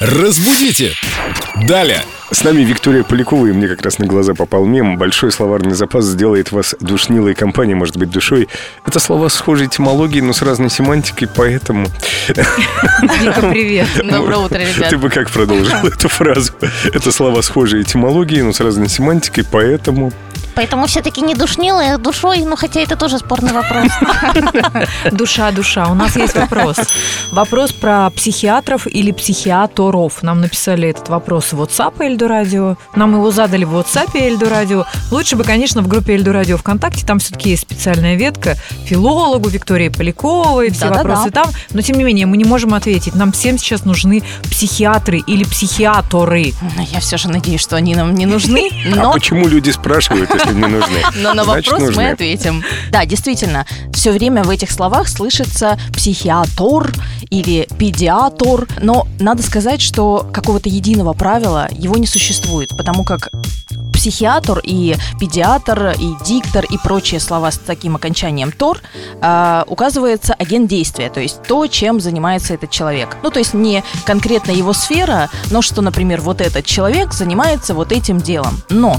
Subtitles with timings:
[0.00, 0.94] Разбудите!
[1.66, 2.04] Далее!
[2.30, 4.96] С нами Виктория Полякова, и мне как раз на глаза попал мем.
[4.96, 8.48] Большой словарный запас сделает вас душнилой компанией, может быть, душой.
[8.86, 11.88] Это слова схожей этимологии, но с разной семантикой, поэтому...
[12.28, 13.88] Вика, привет.
[14.04, 14.90] Доброе утро, ребят.
[14.90, 16.52] Ты бы как продолжил эту фразу?
[16.84, 20.12] Это слова схожей этимологии, но с разной семантикой, поэтому...
[20.58, 23.92] Поэтому все-таки не душнилая, а душой, ну хотя это тоже спорный вопрос.
[25.12, 25.86] Душа, душа.
[25.86, 26.78] У нас есть вопрос.
[27.30, 30.20] Вопрос про психиатров или психиаторов.
[30.22, 32.76] Нам написали этот вопрос в WhatsApp Эльду Радио.
[32.96, 34.84] Нам его задали в WhatsApp Эльду Радио.
[35.12, 37.06] Лучше бы, конечно, в группе Эльду Радио ВКонтакте.
[37.06, 41.08] Там все-таки есть специальная ветка филологу Виктории Поляковой, все Да-да-да.
[41.08, 41.50] вопросы там.
[41.70, 43.14] Но, тем не менее, мы не можем ответить.
[43.14, 46.52] Нам всем сейчас нужны психиатры или психиаторы.
[46.76, 50.28] Ну, Я все же надеюсь, что они нам не нужны, А но почему люди спрашивают,
[50.34, 50.98] если не нужны?
[51.16, 52.02] Но на Значит, вопрос нужны.
[52.02, 52.64] мы ответим.
[52.90, 56.92] Да, действительно, все время в этих словах слышится психиатор
[57.30, 63.30] или педиатор, но надо сказать, что какого-то единого правила его не существует, потому как
[63.98, 68.80] психиатр и педиатр и диктор и прочие слова с таким окончанием тор
[69.20, 73.16] а, указывается агент действия, то есть то, чем занимается этот человек.
[73.24, 77.90] Ну, то есть не конкретно его сфера, но что, например, вот этот человек занимается вот
[77.90, 78.62] этим делом.
[78.70, 78.98] Но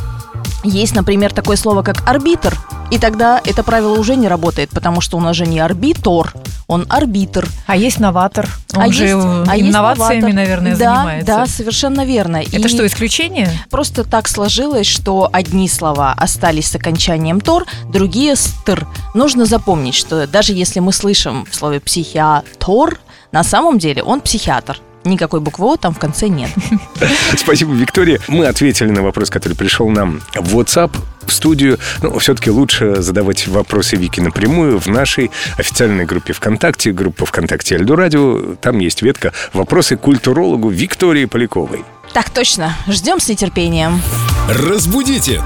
[0.63, 2.57] есть, например, такое слово, как арбитр,
[2.91, 6.33] и тогда это правило уже не работает, потому что у нас же не арбитор,
[6.67, 7.47] он арбитр.
[7.67, 8.47] А есть новатор.
[8.75, 10.33] Он а же есть, а есть инновациями, новатор.
[10.33, 11.27] наверное, да, занимается.
[11.27, 12.37] Да, совершенно верно.
[12.37, 13.49] Это И что, исключение?
[13.69, 18.87] Просто так сложилось, что одни слова остались с окончанием тор, другие с тр.
[19.13, 22.99] Нужно запомнить, что даже если мы слышим в слове психиатор,
[23.31, 24.80] на самом деле он психиатр.
[25.03, 26.50] Никакой буквы О там в конце нет.
[27.38, 28.19] Спасибо, Виктория.
[28.28, 30.92] Мы ответили на вопрос, который пришел нам в WhatsApp,
[31.25, 31.80] в студию.
[32.02, 37.95] Но все-таки лучше задавать вопросы Вики напрямую в нашей официальной группе ВКонтакте, группа ВКонтакте Эльду
[37.95, 38.55] Радио.
[38.55, 41.86] Там есть ветка «Вопросы культурологу Виктории Поляковой».
[42.14, 44.02] Так точно, ждем с нетерпением.
[44.50, 45.42] Разбудите!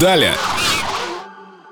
[0.00, 0.34] Далее!